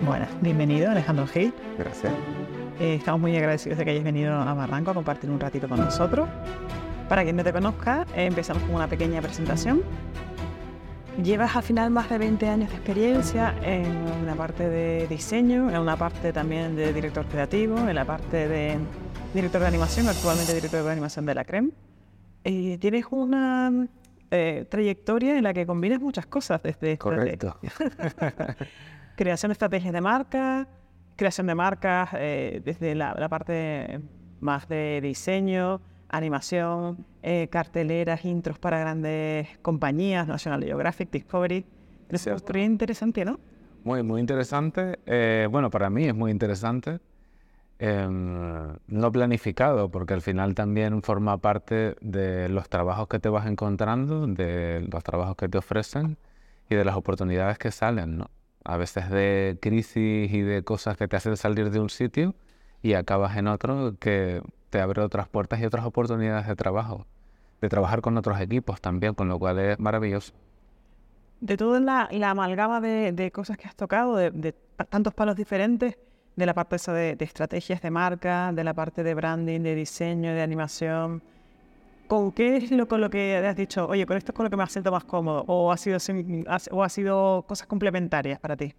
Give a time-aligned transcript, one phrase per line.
[0.00, 1.52] Bueno, bienvenido Alejandro Gil.
[1.78, 2.12] Gracias.
[2.78, 5.80] Eh, estamos muy agradecidos de que hayas venido a Barranco a compartir un ratito con
[5.80, 6.28] nosotros.
[7.08, 9.82] Para quien no te conozca, eh, empezamos con una pequeña presentación.
[11.20, 15.78] Llevas al final más de 20 años de experiencia en la parte de diseño, en
[15.78, 18.78] una parte también de director creativo, en la parte de
[19.34, 21.72] director de animación, actualmente director de animación de la CREM.
[22.44, 23.88] Tienes una
[24.30, 27.58] eh, trayectoria en la que combinas muchas cosas desde Correcto.
[29.16, 30.68] creación de estrategias de marca,
[31.16, 34.00] creación de marcas eh, desde la, la parte
[34.40, 41.66] más de diseño, animación, eh, carteleras, intros para grandes compañías, National Geographic, Discovery.
[42.08, 43.40] Es muy interesante, ¿no?
[43.82, 44.98] Muy, muy interesante.
[45.50, 47.00] Bueno, para mí es muy interesante.
[47.86, 53.46] Em, no planificado, porque al final también forma parte de los trabajos que te vas
[53.46, 56.16] encontrando, de los trabajos que te ofrecen
[56.70, 58.30] y de las oportunidades que salen, ¿no?
[58.64, 62.34] A veces de crisis y de cosas que te hacen salir de un sitio
[62.80, 67.06] y acabas en otro que te abre otras puertas y otras oportunidades de trabajo,
[67.60, 70.32] de trabajar con otros equipos también, con lo cual es maravilloso.
[71.42, 74.54] De toda la, la amalgama de, cosas que has tocado, de,
[74.88, 75.98] tantos palos diferentes,
[76.36, 79.74] de la parte esa de, de estrategias de marca, de la parte de branding, de
[79.74, 81.22] diseño, de animación,
[82.06, 84.50] ¿con qué es lo con lo que has dicho, oye, con esto es con lo
[84.50, 85.44] que me siento más cómodo?
[85.46, 85.98] ¿O ha sido,
[86.70, 88.74] o ha sido cosas complementarias para ti?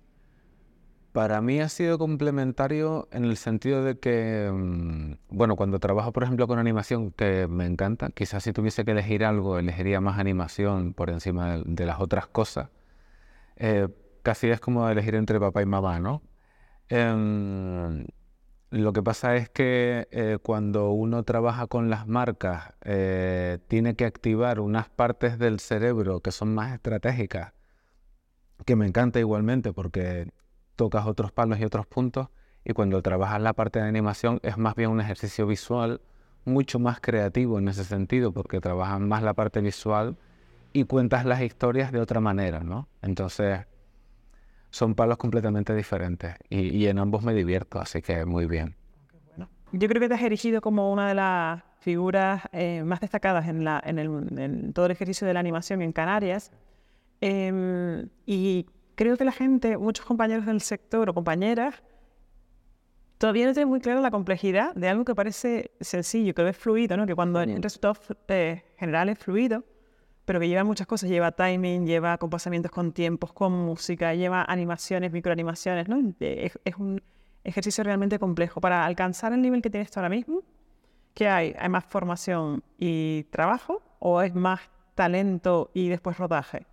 [1.11, 6.23] Para mí ha sido complementario en el sentido de que, mm, bueno, cuando trabajo, por
[6.23, 10.94] ejemplo, con animación, que me encanta, quizás si tuviese que elegir algo, elegiría más animación
[10.94, 12.70] por encima de, de las otras cosas.
[13.56, 13.88] Eh,
[14.23, 16.22] casi es como elegir entre papá y mamá, ¿no?
[16.89, 18.05] Em,
[18.69, 24.05] lo que pasa es que eh, cuando uno trabaja con las marcas, eh, tiene que
[24.05, 27.53] activar unas partes del cerebro que son más estratégicas,
[28.65, 30.32] que me encanta igualmente porque
[30.76, 32.30] tocas otros palos y otros puntos,
[32.64, 36.02] y cuando trabajas la parte de animación es más bien un ejercicio visual
[36.45, 40.17] mucho más creativo en ese sentido, porque trabajas más la parte visual
[40.73, 42.88] y cuentas las historias de otra manera, ¿no?
[43.02, 43.65] Entonces,
[44.75, 48.75] son palos completamente diferentes y, y en ambos me divierto, así que muy bien.
[49.71, 53.64] Yo creo que te has erigido como una de las figuras eh, más destacadas en,
[53.64, 56.52] la, en, el- en todo el ejercicio de la animación en Canarias.
[57.21, 58.65] Em, y
[58.95, 61.81] creo que la gente, muchos compañeros del sector o compañeras,
[63.17, 66.97] todavía no tienen muy clara la complejidad de algo que parece sencillo, que ves fluido,
[66.97, 67.05] ¿no?
[67.05, 67.95] que cuando el resultado
[68.27, 69.64] eh, general es fluido,
[70.25, 75.11] pero que lleva muchas cosas, lleva timing, lleva compasamientos con tiempos, con música, lleva animaciones,
[75.11, 75.99] microanimaciones, ¿no?
[76.19, 77.02] Eh, Es, un
[77.43, 78.59] ejercicio realmente complejo.
[78.59, 80.41] Para alcanzar el nivel que tienes ahora mismo,
[81.14, 81.55] ¿qué hay?
[81.59, 84.61] ¿Hay más formación y trabajo o es más
[84.95, 86.65] talento y después rodaje?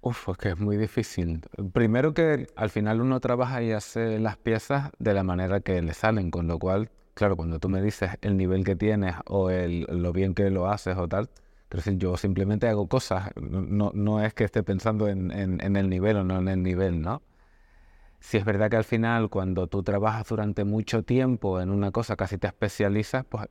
[0.00, 1.40] Uf, es que es muy difícil.
[1.72, 5.94] Primero que al final uno trabaja y hace las piezas de la manera que le
[5.94, 9.86] salen, con lo cual, claro, cuando tú me dices el nivel que tienes o el,
[9.88, 11.30] lo bien que lo haces o tal,
[11.70, 16.16] decir, yo simplemente hago cosas, no, no- es que esté pensando en, en- el nivel
[16.18, 17.22] o no en el nivel, ¿no?
[18.20, 22.16] Si es verdad que al final cuando tú trabajas durante mucho tiempo en una cosa,
[22.16, 23.46] casi te especializas, pues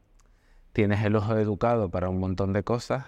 [0.73, 3.07] tienes el ojo educado para un montón de cosas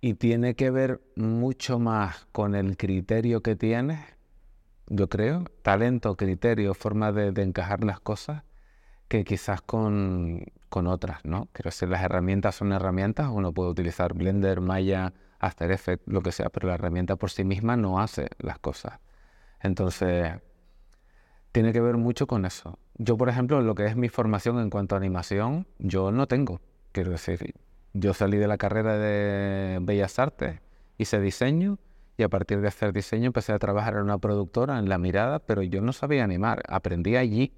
[0.00, 4.00] y tiene que ver mucho más con el criterio que tienes,
[4.88, 8.44] yo creo, talento, criterio, forma de encajar las cosas,
[9.08, 11.48] que quizás con, con otras, ¿no?
[11.52, 16.32] Quiero decir, las herramientas son herramientas, uno puede utilizar Blender, Maya, After Effects, lo que
[16.32, 19.00] sea, pero la herramienta por sí misma no hace las cosas.
[19.60, 20.32] Entonces,
[21.52, 22.78] tiene que ver mucho con eso.
[22.94, 26.60] Yo, por ejemplo, lo que es mi formación en cuanto a animación, yo no tengo.
[26.92, 27.54] Quiero decir,
[27.92, 30.60] yo salí de la carrera de Bellas Artes,
[30.96, 31.78] hice diseño
[32.16, 35.38] y a partir de hacer diseño empecé a trabajar en una productora en La Mirada,
[35.38, 37.52] pero yo no sabía animar, aprendí allí.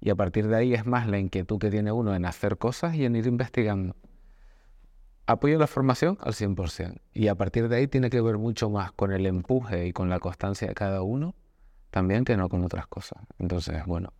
[0.00, 2.94] Y a partir de ahí es más la inquietud que tiene uno en hacer cosas
[2.94, 3.96] y en ir investigando.
[5.26, 7.00] Apoyo la formación al 100%.
[7.12, 10.08] Y a partir de ahí tiene que ver mucho más con el empuje y con
[10.08, 11.34] la constancia de cada uno
[11.90, 13.22] también que no con otras cosas.
[13.38, 14.12] Entonces, bueno,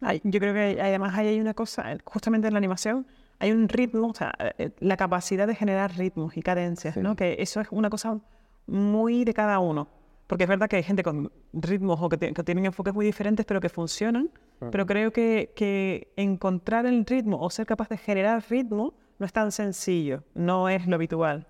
[0.00, 3.06] Ay, yo creo que además ahí hay una cosa, justamente en la animación,
[3.38, 7.10] hay un ritmo, o sea, eh, la capacidad de generar ritmos y cadencias, ¿no?
[7.10, 7.16] Sí.
[7.16, 8.18] Que eso es una cosa
[8.66, 9.88] muy de cada uno.
[10.26, 13.44] Porque es verdad que hay gente con ritmos o que, que tienen enfoques muy diferentes,
[13.44, 14.30] pero que funcionan.
[14.70, 19.32] Pero creo que, que encontrar el ritmo o ser capaz de generar ritmo no es
[19.32, 21.46] tan sencillo, no es lo habitual.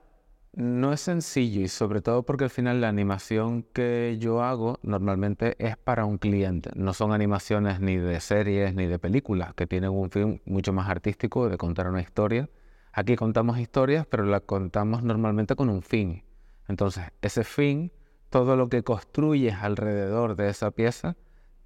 [0.53, 5.55] No es sencillo y sobre todo porque al final la animación que yo hago normalmente
[5.59, 6.71] es para un cliente.
[6.75, 10.89] No son animaciones ni de series ni de películas que tienen un fin mucho más
[10.89, 12.49] artístico de contar una historia.
[12.93, 16.25] Aquí contamos historias, pero las contamos normalmente con un fin.
[16.67, 17.93] Entonces, ese fin,
[18.29, 21.17] todo lo que construyes alrededor de esa pieza,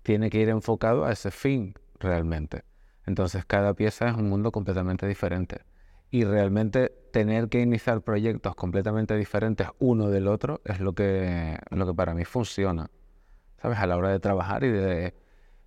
[0.05, 2.63] tiene que ir enfocado a ese fin realmente.
[3.07, 5.63] Entonces, cada pieza es un mundo completamente diferente.
[6.11, 11.87] Y realmente tener que iniciar proyectos completamente diferentes uno del otro es lo que, lo
[11.87, 12.91] que para mí funciona.
[13.61, 13.79] ¿Sabes?
[13.79, 15.15] A la hora de trabajar y de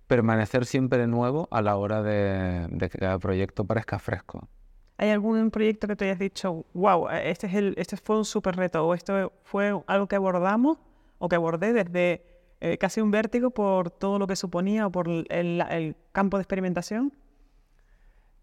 [0.06, 4.48] permanecer siempre nuevo a la hora de, que cada proyecto parezca fresco.
[4.96, 8.56] ¿Hay algún proyecto que te hayas dicho, wow, este, es el, este fue un súper
[8.56, 10.78] reto o esto fue algo que abordamos
[11.18, 15.08] o que abordé desde eh, casi un vértigo por todo lo que suponía o por
[15.08, 17.12] el, campo de experimentación?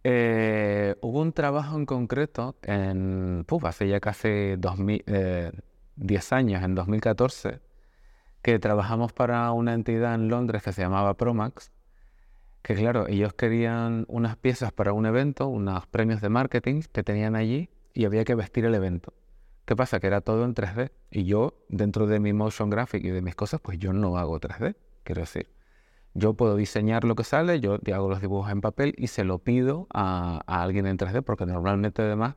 [0.04, 5.04] Eh, hubo un trabajo en concreto en, puf, hace ya casi 2000,
[5.96, 7.60] 10 eh, años, en 2014,
[8.42, 11.72] que trabajamos para una entidad en Londres que se llamaba Promax,
[12.62, 17.36] que claro, ellos querían unas piezas para un evento, unos premios de marketing que tenían
[17.36, 19.14] allí y había que vestir el evento.
[19.66, 20.00] ¿Qué pasa?
[20.00, 23.36] Que era todo en 3D y yo, dentro de mi motion graphic y de mis
[23.36, 25.50] cosas, pues yo no hago 3D, quiero decir.
[26.14, 29.40] Yo puedo diseñar lo que sale, yo hago los dibujos en papel y se lo
[29.40, 32.36] pido a, a alguien en 3D porque normalmente además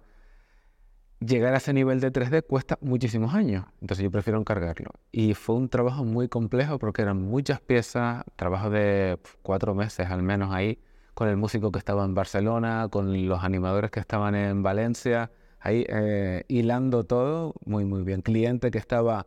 [1.21, 4.91] llegar a ese nivel de 3D cuesta muchísimos años, entonces yo prefiero encargarlo.
[5.13, 10.23] Y fue un trabajo muy complejo porque eran muchas piezas, trabajo de cuatro meses al
[10.23, 10.81] menos ahí,
[11.15, 15.31] con el músico que estaba en Barcelona, con los animadores que estaban en Valencia,
[15.61, 18.23] ahí eh, hilando todo, muy, muy bien.
[18.23, 19.27] Cliente que estaba,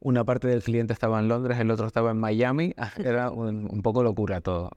[0.00, 3.82] una parte del cliente estaba en Londres, el otro estaba en Miami, era un, un
[3.82, 4.70] poco locura todo,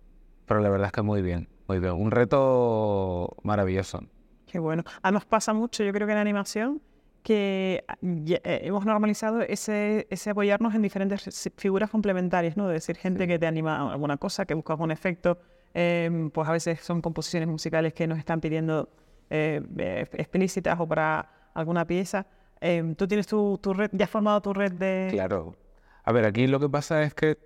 [0.46, 1.94] pero la verdad es que muy bien, muy bien.
[1.94, 4.02] Un reto maravilloso.
[4.48, 4.84] Qué bueno.
[5.02, 6.82] Además pasa mucho, yo creo que en animación,
[7.24, 12.68] que ah, eh, hemos normalizado ese, ese apoyarnos en diferentes figuras complementarias, ¿no?
[12.68, 15.40] De decir, gente que te anima alguna cosa, que busca algún efecto,
[15.74, 18.90] em, pues a veces son composiciones musicales que nos están pidiendo
[19.30, 22.26] eh, eh, explícitas o para alguna pieza.
[22.62, 25.10] Em, Tú tienes tu, red, ya has formado tu red de...
[25.12, 25.56] Claro.
[26.04, 27.38] A ver, aquí lo que pasa es que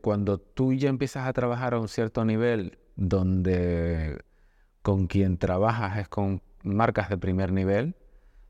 [0.00, 4.20] cuando tú ya empiezas a trabajar a un cierto nivel donde
[4.82, 7.94] con quien trabajas es con marcas de primer nivel,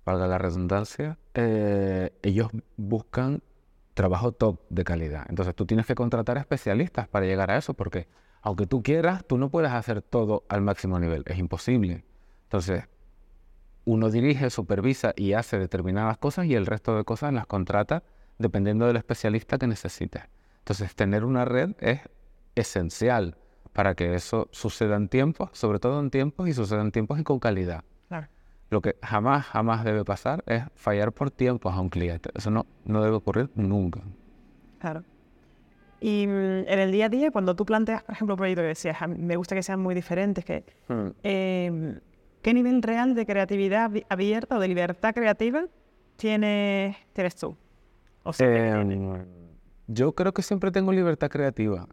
[0.04, 3.42] valga la redundancia, eh, ellos buscan
[3.94, 5.26] trabajo top de calidad.
[5.28, 8.08] Entonces tú tienes que contratar especialistas para llegar a eso, porque
[8.40, 12.04] aunque tú quieras, tú no puedes hacer todo al máximo nivel, es imposible.
[12.52, 12.84] Entonces,
[13.86, 18.02] uno dirige, supervisa y hace determinadas cosas y el resto de cosas las contrata
[18.36, 20.24] dependiendo del especialista que necesites.
[20.58, 22.00] Entonces, tener una red es
[22.54, 23.38] esencial
[23.72, 27.24] para que eso suceda en tiempos, sobre todo en tiempos y suceda en tiempos y
[27.24, 27.84] con calidad.
[28.68, 32.30] Lo que jamás, jamás debe pasar es fallar por tiempos a un cliente.
[32.34, 34.02] Eso no, no debe ocurrir nunca.
[34.78, 35.04] Claro.
[36.00, 38.68] Y mm, en el día a día, cuando tú planteas, por ejemplo, un proyecto que
[38.68, 41.08] decías, me gusta que sean muy diferentes, que, hmm.
[41.22, 42.00] em,
[42.42, 45.64] ¿qué nivel real de creatividad abierta o de libertad creativa
[46.16, 47.56] tienes, tienes tú?
[48.24, 49.24] O sea, em,
[49.86, 51.88] yo creo que siempre tengo libertad creativa.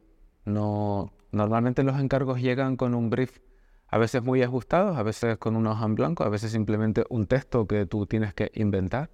[0.45, 3.39] No, Normalmente los encargos llegan con un brief
[3.87, 7.27] a veces muy ajustado, a veces con una hoja en blanco, a veces simplemente un
[7.27, 9.09] texto que tú tienes que inventar.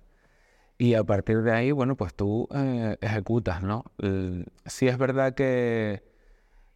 [0.77, 3.85] Y a partir de ahí, bueno, pues tú eh, ejecutas, ¿no?
[4.65, 6.03] sí es verdad que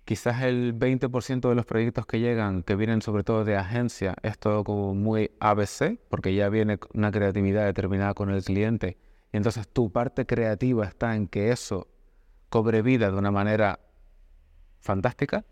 [0.10, 4.40] quizás el 20% de los proyectos que llegan, que vienen sobre todo de agencia, es
[4.40, 8.98] todo como muy ABC, porque ya viene una creatividad determinada con el cliente.
[9.32, 11.88] Y entonces tu parte creativa está en que eso
[12.50, 13.82] cobre vida de una manera
[14.80, 15.46] fantástica,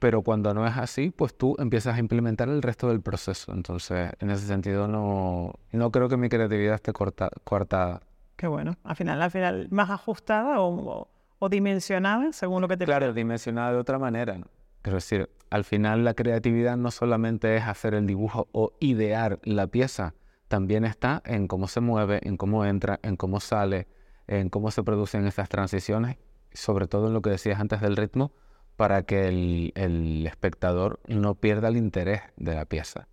[0.00, 3.52] pero cuando no es así, pues tú empiezas a implementar el resto del proceso.
[3.52, 8.00] Entonces, en ese sentido, no, no creo que mi creatividad esté corta, coartada.
[8.34, 8.78] Qué bueno.
[8.82, 13.72] Al final, al final, más ajustada o, o, dimensionada, según lo que te Claro, dimensionada
[13.72, 14.38] de otra manera.
[14.38, 14.46] ¿no?
[14.82, 19.66] Quiero decir, al final la creatividad no solamente es hacer el dibujo o idear la
[19.66, 20.14] pieza,
[20.48, 23.88] también está en cómo se mueve, en cómo entra, en cómo sale,
[24.28, 26.18] en cómo se producen esas transiciones,
[26.52, 28.32] sobre todo en lo que decías antes del ritmo,
[28.76, 33.08] para que el, espectador no pierda el interés de la pieza.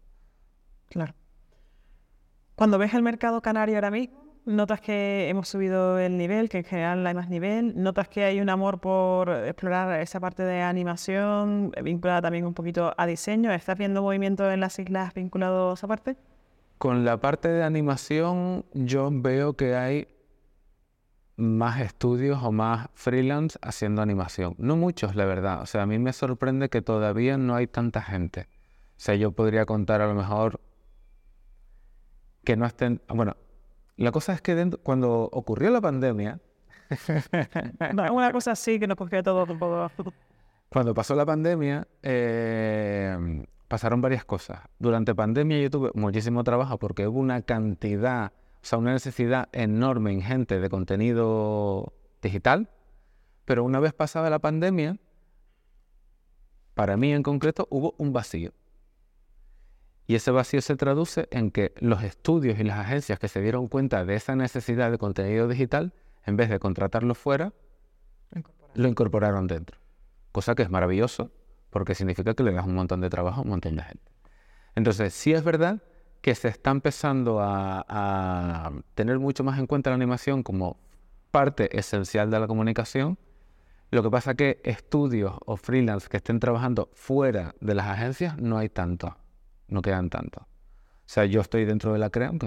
[0.89, 1.15] Claro.
[2.55, 6.63] Cuando ves el mercado canario ahora mismo, notas que hemos subido el nivel, que en
[6.63, 11.71] general hay más nivel, notas que hay un amor por explorar esa parte de animación
[11.83, 13.51] vinculada también un poquito a diseño.
[13.51, 16.17] ¿Estás viendo movimiento en las islas vinculados a esa parte?
[16.77, 20.07] Con la parte de animación yo veo que hay
[21.35, 24.55] más estudios o más freelance haciendo animación.
[24.57, 25.61] No muchos, la verdad.
[25.61, 28.47] O sea, a mí me sorprende que todavía no hay tanta gente.
[28.97, 30.59] O sea, yo podría contar a lo mejor
[32.43, 33.01] que no estén...
[33.07, 33.35] Bueno,
[33.97, 36.39] la cosa es que cuando ocurrió la pandemia...
[37.93, 39.89] no, una cosa así que nos cogió todo un poco...
[40.69, 44.59] Cuando pasó la pandemia, eh, pasaron varias cosas.
[44.79, 50.13] Durante pandemia yo tuve muchísimo trabajo porque hubo una cantidad, o sea, una necesidad enorme,
[50.13, 52.69] ingente de contenido digital,
[53.45, 54.97] pero una vez pasada la pandemia,
[56.73, 58.51] para mí en concreto hubo un vacío.
[60.05, 63.67] Y ese vacío se traduce en que los estudios y las agencias que se dieron
[63.67, 65.93] cuenta de esa necesidad de contenido digital,
[66.25, 67.53] en vez de contratarlo fuera,
[68.73, 69.79] lo incorporaron dentro.
[70.31, 71.31] Cosa que es maravilloso,
[71.69, 74.11] porque significa que le das un montón de trabajo a un montón de gente.
[74.75, 75.81] Entonces, sí es verdad
[76.21, 80.77] que se está empezando a, a tener mucho más en cuenta la animación como
[81.31, 83.17] parte esencial de la comunicación.
[83.91, 88.37] Lo que pasa es que estudios o freelance que estén trabajando fuera de las agencias
[88.37, 89.15] no hay tanto
[89.73, 90.43] no quedan tantos.
[90.43, 90.47] O
[91.05, 92.39] sea, yo estoy dentro de la CREAM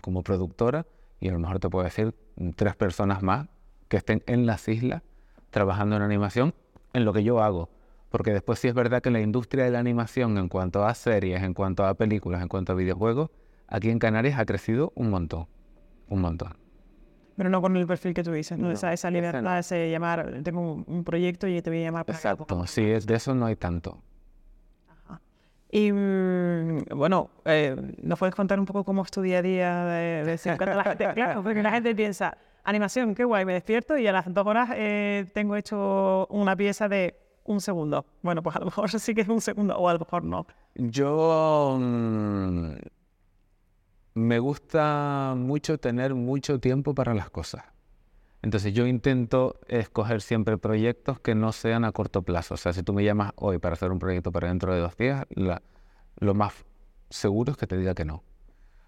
[0.00, 0.86] como productora
[1.18, 2.14] y a lo mejor te puedo decir
[2.54, 3.48] tres personas más
[3.88, 5.02] que estén en las islas
[5.50, 6.54] trabajando en animación
[6.92, 7.68] en lo que yo hago.
[8.08, 11.42] Porque después sí es verdad que la industria de la animación en cuanto a series,
[11.42, 13.30] en cuanto a películas, en cuanto a videojuegos,
[13.68, 15.46] aquí en Canarias ha crecido un montón.
[16.08, 16.56] Un montón.
[17.36, 18.70] Pero no con el perfil que tú dices, ¿no?
[18.70, 22.66] esa, esa, libertad, ese llamar, tengo un, proyecto y te voy a llamar para Exacto,
[22.66, 24.02] sí, de eso no hay tanto.
[25.70, 29.84] Y mm, bueno, eh, ¿nos puedes contar un poco cómo es tu día a día
[29.84, 31.12] de, la gente?
[31.14, 34.70] Claro, porque la gente piensa, animación, qué guay, me despierto y a las dos horas
[34.74, 38.04] eh, tengo hecho una pieza de un segundo.
[38.22, 40.46] Bueno, pues a lo mejor sí que es un segundo o a lo mejor no.
[40.74, 42.72] Yo mm,
[44.14, 47.64] me gusta mucho tener mucho tiempo para las cosas.
[48.42, 52.54] Entonces yo intento escoger siempre proyectos que no sean a corto plazo.
[52.54, 54.96] O sea, si tú me llamas hoy para hacer un proyecto para dentro de dos
[54.96, 55.26] días,
[56.16, 56.54] lo más
[57.10, 58.24] seguro es que te diga que no.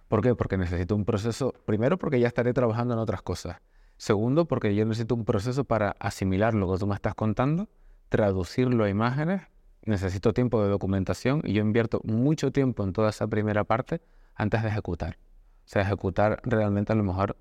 [0.08, 0.34] ¿Por qué?
[0.34, 3.58] Porque necesito un proceso, primero porque ya estaré trabajando en otras cosas.
[3.96, 7.68] Segundo, porque yo necesito un proceso para asimilar lo que tú me estás contando,
[8.08, 9.42] traducirlo a imágenes.
[9.84, 14.00] Necesito tiempo de documentación y yo invierto mucho tiempo en toda esa primera parte
[14.34, 15.18] antes de ejecutar.
[15.64, 17.36] O sea, ejecutar realmente a lo mejor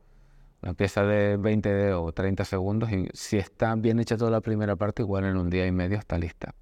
[0.61, 4.75] una pieza de 20 o 30 segundos y si está bien hecha toda la primera
[4.75, 6.53] parte, igual en un día y medio está lista.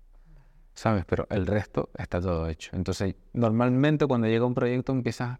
[0.73, 1.03] ¿Sabes?
[1.05, 2.73] Pero el resto está todo hecho.
[2.73, 5.39] Entonces, normalmente cuando llega un proyecto empiezas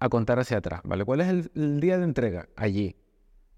[0.00, 1.04] a contar hacia atrás, ¿vale?
[1.04, 2.48] ¿Cuál es el, día de entrega?
[2.56, 2.96] Allí.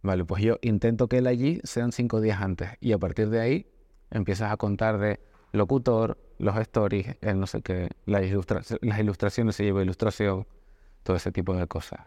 [0.03, 3.41] Vale, pues yo intento que el allí sean cinco días antes y a partir de
[3.41, 3.67] ahí
[4.11, 5.21] empiezas a contar de
[5.53, 8.23] locutor, los stories, el no sé qué, las,
[8.83, 10.47] las ilustraciones se lleva ilustración,
[11.03, 12.01] todo ese tipo de cosas.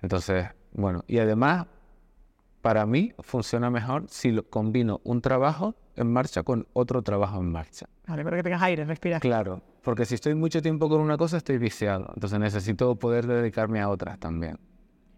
[0.00, 1.66] Entonces, bueno, y además,
[2.60, 7.50] para mí funciona mejor si lo combino un trabajo en marcha con otro trabajo en
[7.50, 7.86] marcha.
[8.06, 9.20] Vale, para que tengas aire, respiras.
[9.20, 13.80] Claro, porque si estoy mucho tiempo con una cosa estoy viciado, entonces necesito poder dedicarme
[13.80, 14.58] a otras también.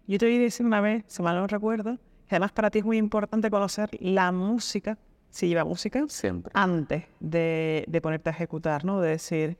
[0.07, 1.97] Yo te oí decir una vez, si mal no recuerdo,
[2.27, 4.97] que además para ti es muy importante conocer la música,
[5.29, 6.51] si lleva música, Siempre.
[6.53, 9.01] antes de, de ponerte a ejecutar, ¿no?
[9.01, 9.57] De decir,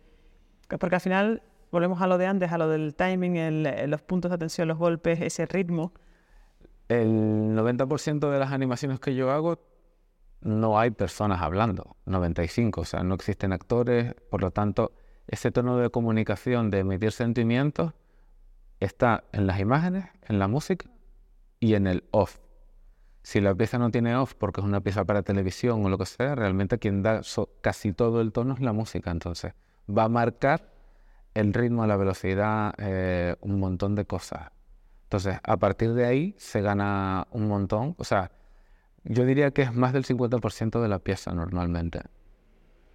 [0.79, 1.41] porque al final
[1.75, 5.19] volvemos a lo de antes, a lo del timing, los puntos de atención, los golpes,
[5.19, 5.91] ese ritmo.
[6.87, 9.59] El 90% de las animaciones que yo hago
[10.39, 14.93] no hay personas hablando, 95, o sea, no existen actores, por lo tanto,
[15.27, 17.91] ese tono de comunicación, de emitir sentimientos,
[18.79, 20.89] está en las imágenes, en la música
[21.59, 22.37] y en el off.
[23.21, 26.05] Si la pieza no tiene off porque es una pieza para televisión o lo que
[26.05, 27.19] sea, realmente quien da
[27.59, 29.53] casi todo el tono es la música, entonces
[29.89, 30.74] va a marcar
[31.35, 34.49] el ritmo, la velocidad, eh, un montón de cosas.
[35.03, 37.93] Entonces, a partir de ahí se gana un montón.
[37.99, 38.31] O sea,
[39.03, 42.01] yo diría que es más del 50% de la pieza normalmente.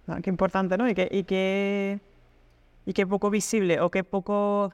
[0.07, 0.89] Ah, qué importante, ¿no?
[0.89, 4.73] Y qué y y qué poco visible o qué poco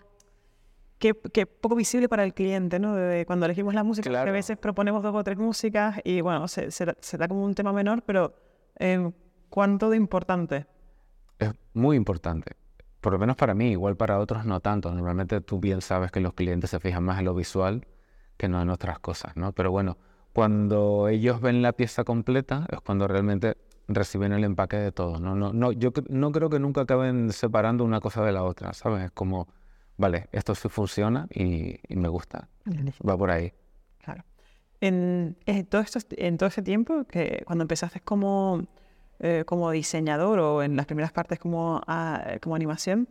[0.97, 2.95] qué, poco visible para el cliente, ¿no?
[2.95, 6.47] De cuando elegimos la música, que a veces proponemos dos o tres músicas y bueno,
[6.47, 8.33] se, se, da como un tema menor, pero
[8.79, 9.11] eh,
[9.49, 10.65] ¿cuánto de importante?
[11.37, 12.53] Es muy importante
[13.01, 14.91] por lo menos para mí, igual para otros no tanto.
[14.91, 17.85] Normalmente tú bien sabes que los clientes se fijan más en lo visual
[18.37, 19.51] que no en otras cosas, ¿no?
[19.51, 19.97] Pero bueno,
[20.33, 25.35] cuando ellos ven la pieza completa es cuando realmente reciben el empaque de todo, ¿no?
[25.35, 29.05] no, no yo no creo que nunca acaben separando una cosa de la otra, ¿sabes?
[29.05, 29.47] Es como,
[29.97, 32.49] vale, esto sí funciona y, me gusta.
[33.07, 33.53] Va por ahí.
[34.03, 34.23] Claro.
[34.81, 38.67] En, en, todo esto, en todo ese tiempo, que cuando empezaste como
[39.19, 43.07] eh, como diseñador o en las primeras partes como, ah, como animación,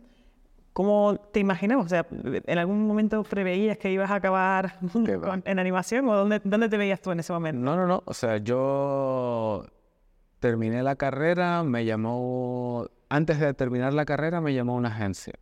[0.73, 1.85] ¿cómo te imaginabas?
[1.85, 4.79] O sea, ¿en algún momento preveías que ibas a acabar
[5.45, 7.59] en animación o dónde, dónde te veías tú en ese momento?
[7.59, 8.03] No, no, no.
[8.05, 9.65] O sea, yo
[10.39, 15.33] terminé la carrera, me llamó, antes de terminar la carrera me llamó una agencia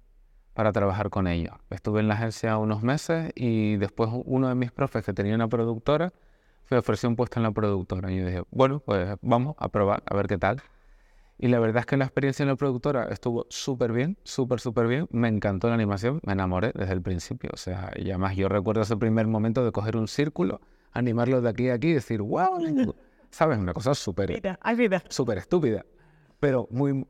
[0.53, 1.53] para trabajar con ellos.
[1.69, 5.49] Estuve en la agencia unos meses y después uno de mis profes que tenía una
[5.49, 6.13] productora
[6.69, 8.11] me ofreció un puesto en la productora.
[8.11, 10.61] Y yo dije, bueno, pues vamos a probar, a ver qué tal.
[11.37, 14.87] Y la verdad es que la experiencia en la productora estuvo súper bien, súper, súper
[14.87, 15.07] bien.
[15.11, 17.49] Me encantó la animación, me enamoré desde el principio.
[17.53, 20.61] O sea, y además yo recuerdo ese primer momento de coger un círculo,
[20.93, 22.95] animarlo de aquí a aquí y decir, wow,
[23.31, 23.57] ¿sabes?
[23.57, 24.31] Una cosa súper...
[25.09, 25.85] Súper estúpida.
[26.39, 27.05] Pero muy...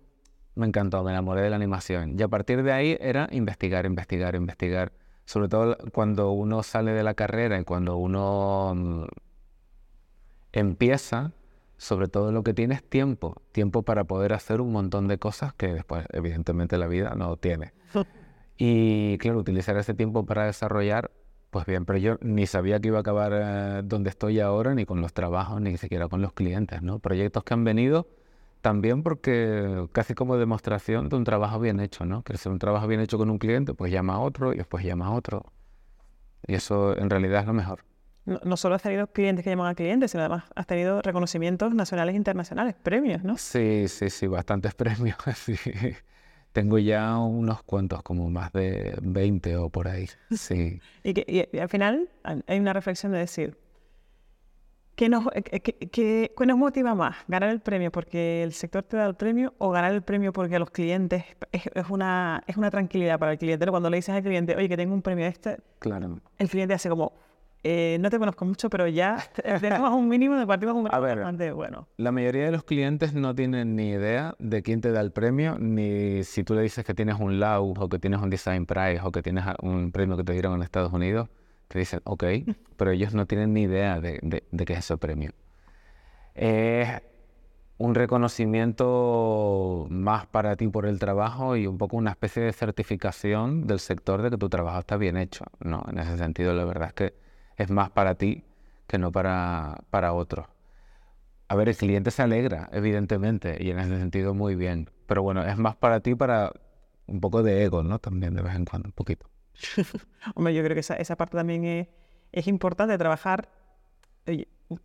[0.56, 2.18] Me encantó, me enamoré de la animación.
[2.18, 4.94] Y a partir de ahí era investigar, investigar, investigar.
[5.26, 9.04] Sobre todo cuando uno sale de la carrera y cuando uno mm,
[10.56, 11.34] empieza,
[11.78, 15.68] sobre todo lo que tienes tiempo, tiempo para poder hacer un montón de cosas que
[15.68, 17.74] después evidentemente la vida no tiene.
[18.58, 21.12] Y claro, utilizar ese tiempo para desarrollar,
[21.50, 24.86] pues bien, pero yo ni sabía que iba a acabar eh, donde estoy ahora, ni
[24.86, 27.00] con los trabajos, ni siquiera con los clientes, ¿no?
[27.00, 28.08] Proyectos que han venido
[28.62, 32.24] también porque casi como demostración de un trabajo bien hecho, ¿no?
[32.24, 34.86] Que si un trabajo bien hecho con un cliente, pues llama a otro y después
[34.86, 35.52] llama a otro.
[36.48, 37.84] Y eso en realidad es lo mejor
[38.26, 42.14] no, solo has tenido clientes que llaman a clientes, sino además has tenido reconocimientos nacionales
[42.14, 43.38] e internacionales, premios, ¿no?
[43.38, 45.18] Sí, sí, sí, bastantes premios.
[45.36, 45.56] Sí.
[46.52, 50.08] Tengo ya unos cuantos, como más de 20 o por ahí.
[50.32, 50.80] Sí.
[51.04, 52.10] y, que, al final
[52.48, 53.58] hay una reflexión de decir,
[54.96, 55.26] ¿qué nos,
[55.92, 57.18] qué, nos motiva más?
[57.28, 60.56] ¿Ganar el premio porque el sector te da el premio o ganar el premio porque
[60.56, 63.68] a los clientes es, una, es una tranquilidad para el cliente?
[63.68, 66.22] Cuando le dices al cliente, oye, que tengo un premio este, claro.
[66.38, 67.14] el cliente hace como,
[67.68, 69.18] eh, no te conozco mucho, pero ya
[69.60, 71.88] tenemos un mínimo de partimos un A ver, bueno.
[71.98, 75.58] La mayoría de los clientes no tienen ni idea de quién te da el premio,
[75.58, 79.02] ni si tú le dices que tienes un LAU o que tienes un Design Prize
[79.04, 81.28] o que tienes un premio que te dieron en Estados Unidos,
[81.68, 82.24] te dicen, ok,
[82.78, 85.32] pero ellos no tienen ni idea de, de qué es ese premio.
[86.36, 87.02] Es
[87.80, 93.66] un reconocimiento más para ti por el trabajo y un poco una especie de certificación
[93.66, 95.46] del sector de que tu trabajo está bien hecho.
[95.62, 97.25] No, en ese sentido, la verdad es que
[97.58, 98.44] es más para ti
[98.88, 100.48] que no para, para otros.
[101.48, 104.90] A ver, el cliente se alegra, evidentemente, y en ese sentido muy bien.
[105.06, 106.52] Pero bueno, es más para ti para
[107.08, 108.00] un poco de ego, ¿no?
[108.00, 109.30] También de vez en cuando, un poquito.
[110.36, 111.88] Hombre, yo creo que esa, esa parte también es,
[112.32, 113.50] es importante, trabajar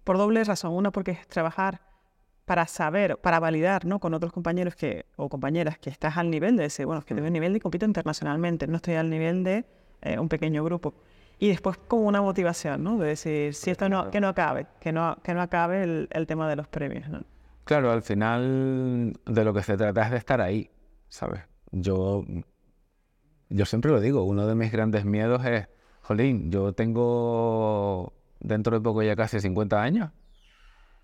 [0.04, 0.72] por doble razón.
[0.72, 1.80] Una, porque es trabajar
[2.44, 3.98] para saber, para validar, ¿no?
[3.98, 7.14] Con otros compañeros que, o compañeras que estás al nivel de ese, bueno, es que
[7.14, 9.64] tengo el nivel de compito internacionalmente, no estoy al nivel de
[10.02, 10.94] eh, un pequeño grupo
[11.40, 12.98] y después como una motivación, ¿no?
[12.98, 16.26] De decir, si esto no, que no acabe, que no, que no acabe el, el
[16.26, 17.22] tema de los premios, ¿no?
[17.64, 20.70] Claro, al final de lo que se trata es de estar ahí,
[21.08, 21.40] ¿sabes?
[21.72, 22.24] Yo,
[23.48, 25.66] yo siempre lo digo, uno de mis grandes miedos es,
[26.02, 30.10] jolín, yo tengo dentro de poco ya casi 50 años.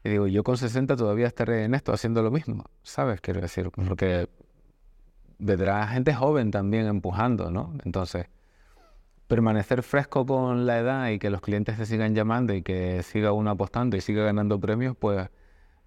[0.04, 3.22] Y digo, yo con 60 todavía estaré en esto haciendo lo mismo, ¿sabes?
[3.22, 4.28] Quiero decir, porque
[5.38, 7.72] vendrá gente joven también empujando, ¿no?
[7.84, 8.26] Entonces,
[9.26, 13.32] permanecer fresco con la edad y que los clientes se sigan llamando y que siga
[13.32, 15.28] uno apostando y siga ganando premios, pues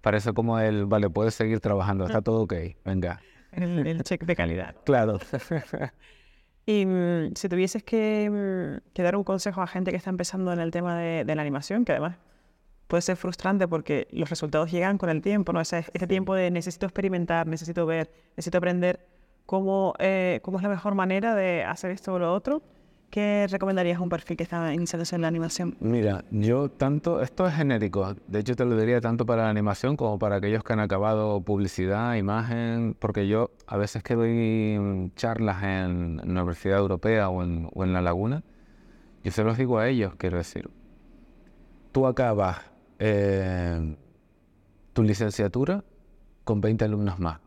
[0.00, 3.20] parece como el, vale, puedes seguir trabajando, está todo ok, venga.
[3.52, 4.76] El, check de calidad.
[4.84, 5.18] Claro.
[6.66, 10.52] y mm, si tuvieses que, mm, que, dar un consejo a gente que está empezando
[10.52, 12.16] en el tema de, la animación, que además
[12.86, 15.60] puede ser frustrante porque los resultados llegan con el tiempo, ¿no?
[15.60, 19.06] Ese, ese tiempo de necesito experimentar, necesito ver, necesito aprender
[19.46, 22.62] cómo, eh, cómo es la mejor manera de hacer esto o lo otro
[23.10, 25.76] ¿Qué recomendarías un perfil que está iniciándose en la animación?
[25.80, 29.96] Mira, yo tanto, esto es genérico, de hecho te lo diría tanto para la animación
[29.96, 35.64] como para aquellos que han acabado publicidad, imagen, porque yo a veces que doy charlas
[35.64, 38.44] en la Universidad Europea o en, o en La Laguna,
[39.24, 40.70] yo se los digo a ellos, quiero decir,
[41.90, 42.60] tú acabas
[43.00, 43.96] eh,
[44.92, 45.82] tu licenciatura
[46.44, 47.40] con 20 alumnos más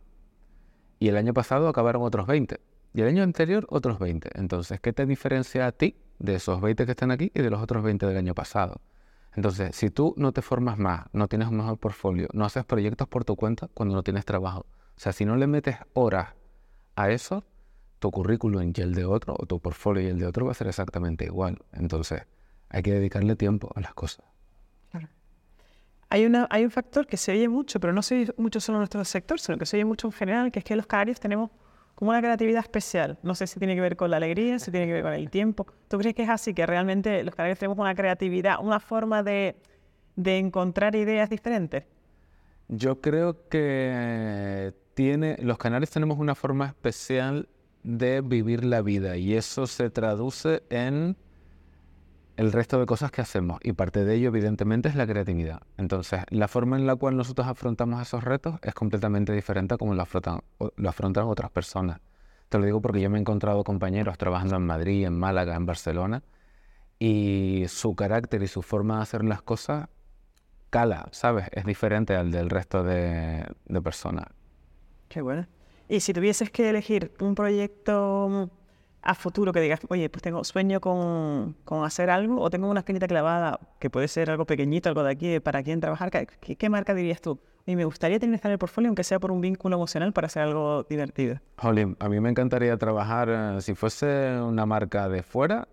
[0.99, 4.29] y el año pasado acabaron otros 20 y el año anterior otros 20.
[4.35, 7.61] Entonces, ¿qué te diferencia a ti de esos 20 que están aquí y de los
[7.61, 8.81] otros 20 del año pasado?
[9.35, 13.07] Entonces, si tú no te formas más, no tienes un mejor portfolio, no haces proyectos
[13.07, 16.29] por tu cuenta cuando no tienes trabajo, o sea, si no le metes horas
[16.95, 17.43] a eso,
[17.97, 20.55] tu currículum y el de otro, o tu portfolio y el de otro va a
[20.55, 21.57] ser exactamente igual.
[21.71, 22.23] Entonces,
[22.69, 24.25] hay que dedicarle tiempo a las cosas.
[24.91, 25.07] Claro.
[26.09, 28.77] Hay, una, hay un factor que se oye mucho, pero no se oye mucho solo
[28.77, 31.19] en nuestro sector, sino que se oye mucho en general, que es que los canarios
[31.19, 31.49] tenemos
[32.03, 33.17] como una creatividad especial.
[33.23, 35.29] No sé si tiene que ver con la alegría, si tiene que ver con el
[35.29, 35.65] tiempo.
[35.87, 39.55] ¿Tú crees que es así, que realmente los canarios tenemos una creatividad, una forma de,
[40.17, 41.85] de encontrar ideas diferentes?
[42.67, 47.47] Yo creo que tiene, los canarios tenemos una forma especial
[47.83, 51.15] de vivir la vida y eso se traduce en
[52.35, 55.61] el resto de cosas que hacemos y parte de ello evidentemente es la creatividad.
[55.77, 59.93] Entonces, la forma en la cual nosotros afrontamos esos retos es completamente diferente a como
[59.93, 60.41] lo afrontan,
[60.75, 61.99] lo afrontan otras personas.
[62.49, 65.65] Te lo digo porque yo me he encontrado compañeros trabajando en Madrid, en Málaga, en
[65.65, 66.23] Barcelona
[66.99, 69.89] y su carácter y su forma de hacer las cosas
[70.69, 71.47] cala, ¿sabes?
[71.51, 74.25] Es diferente al del resto de, de personas.
[75.07, 75.45] Qué bueno.
[75.87, 78.49] Y si tuvieses que elegir un proyecto
[79.03, 82.79] a futuro que digas, oye, pues tengo sueño con, con hacer algo o tengo una
[82.79, 86.69] espinita clavada, que puede ser algo pequeñito, algo de aquí, para quién trabajar, ¿qué, qué
[86.69, 87.39] marca dirías tú?
[87.65, 90.43] Y me gustaría tener en el portfolio, aunque sea por un vínculo emocional, para hacer
[90.43, 91.39] algo divertido.
[91.57, 95.67] Jolín, a mí me encantaría trabajar, eh, si fuese una marca de fuera,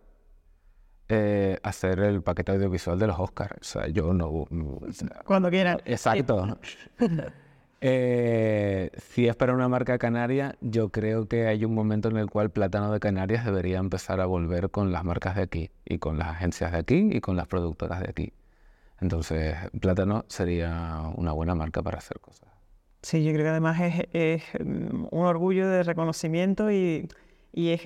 [1.09, 3.57] eh, hacer el paquete audiovisual de los Oscars.
[3.61, 4.47] O sea, yo no...
[5.25, 5.81] Cuando quieran.
[5.85, 6.59] Exacto.
[7.83, 12.29] Eh, si es para una marca canaria, yo creo que hay un momento en el
[12.29, 16.19] cual Plátano de Canarias debería empezar a volver con las marcas de aquí, y con
[16.19, 18.33] las agencias de aquí, y con las productoras de aquí.
[19.01, 22.51] Entonces, Plátano sería una buena marca para hacer cosas.
[23.03, 23.81] Sí, yo creo que además
[24.13, 27.09] es, mm, un orgullo de reconocimiento y,
[27.55, 27.81] es,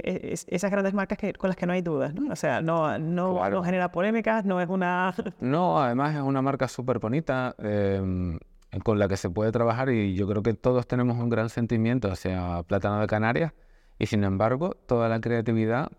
[0.48, 2.32] esas grandes marcas que, con las que no hay dudas, ¿no?
[2.32, 5.14] O sea, no, no, genera polémicas, no es una...
[5.40, 7.54] No, además es una marca súper bonita.
[7.58, 8.40] Em,
[8.82, 12.10] con la que se puede trabajar y yo creo que todos tenemos un gran sentimiento
[12.10, 13.52] hacia Plátano de Canarias
[13.98, 15.90] y sin embargo toda la creatividad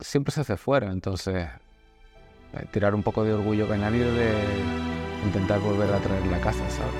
[0.00, 1.48] siempre se hace fuera, entonces
[2.54, 4.32] eh, tirar un poco de orgullo canario de
[5.24, 6.92] intentar volver a traer la casa, ¿sabes?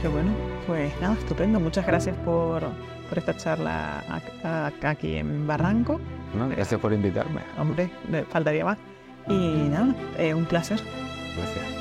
[0.00, 0.32] Qué bueno,
[0.66, 2.62] pues nada, estupendo, muchas gracias por,
[3.08, 4.02] por esta charla
[4.82, 6.00] aquí en Barranco.
[6.56, 7.42] gracias por invitarme.
[7.58, 7.90] Hombre,
[8.30, 8.78] faltaría más.
[9.28, 10.80] Y nada, eh, un placer.
[11.36, 11.71] Gracias.